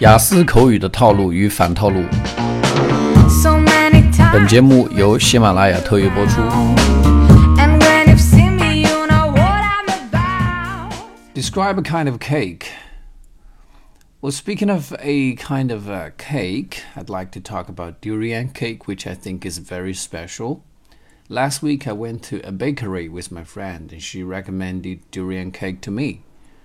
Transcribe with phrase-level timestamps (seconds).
[0.00, 2.02] 雅思口语的套路与反套路。
[4.32, 6.42] 本节目由喜马拉雅特约播出。
[11.34, 12.66] Describe a kind of cake.
[14.22, 18.86] Well, speaking of a kind of uh, cake, I'd like to talk about durian cake,
[18.86, 20.62] which I think is very special.
[21.28, 25.80] Last week, I went to a bakery with my friend, and she recommended durian cake
[25.82, 26.22] to me.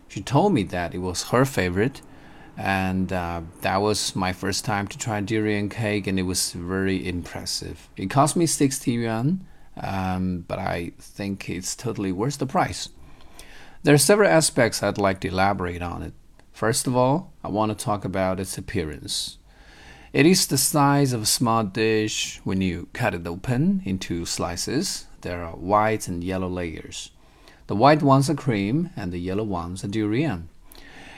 [0.07, 2.01] She told me that it was her favorite,
[2.56, 7.06] and uh, that was my first time to try durian cake, and it was very
[7.06, 7.88] impressive.
[7.96, 9.46] It cost me 60 yuan,
[9.80, 12.88] um, but I think it's totally worth the price.
[13.82, 16.14] There are several aspects I'd like to elaborate on it.
[16.52, 19.36] First of all, I want to talk about its appearance.
[20.14, 25.04] It is the size of a small dish when you cut it open into slices.
[25.20, 27.10] There are white and yellow layers.
[27.66, 30.48] The white ones are cream and the yellow ones are durian.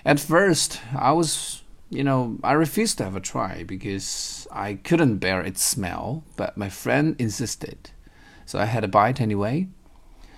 [0.05, 5.18] At first, I was, you know, I refused to have a try because I couldn't
[5.18, 7.91] bear its smell, but my friend insisted.
[8.46, 9.69] So I had a bite anyway.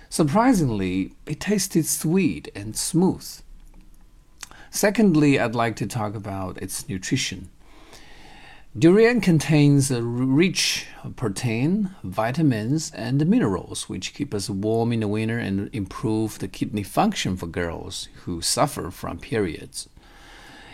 [0.09, 3.41] Surprisingly, it tasted sweet and smooth.
[4.69, 7.49] Secondly, I'd like to talk about its nutrition.
[8.77, 10.85] Durian contains rich
[11.17, 16.83] protein, vitamins, and minerals which keep us warm in the winter and improve the kidney
[16.83, 19.89] function for girls who suffer from periods.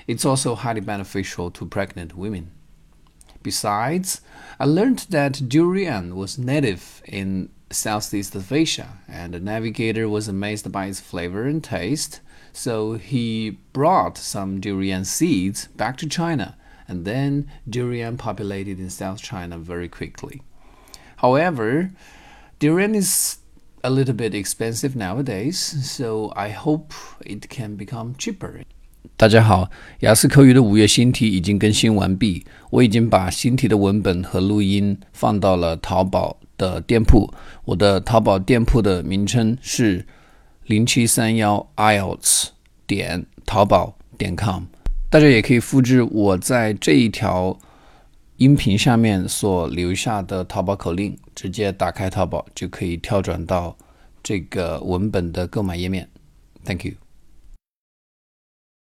[0.06, 2.52] It's also highly beneficial to pregnant women.
[3.42, 4.22] Besides,
[4.60, 10.86] I learned that durian was native in Southeast Asia, and the navigator was amazed by
[10.86, 12.22] its flavor and taste
[12.58, 19.19] so he brought some durian seeds back to China, and then durian populated in South
[19.23, 20.43] China very quickly.
[21.17, 21.91] However,
[22.59, 23.39] durian is
[23.83, 26.93] a little bit expensive nowadays, so I hope
[27.25, 28.63] it can become cheaper.
[29.17, 37.33] 大家好，雅思口语的五月新题已经更新完毕，我已经把新题的文本和录音放到了淘宝的店铺。
[37.65, 40.07] 我的淘宝店铺的名称是
[40.65, 42.49] 零七三幺 ielts
[42.87, 44.65] 点淘宝点 com，
[45.10, 47.58] 大家也可以复制我在这一条
[48.36, 53.76] 音频下面所留下的淘宝口令，直接打开淘宝就可以跳转到
[54.22, 56.10] 这个文本的购买页面。
[56.66, 57.07] Thank you。